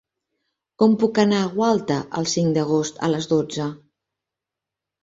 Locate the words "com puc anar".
0.83-1.41